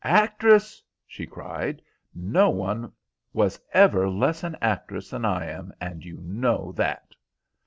[0.03, 1.79] "Actress!" she cried.
[2.15, 2.91] "No one
[3.33, 7.13] was ever less an actress than I am, and you know that."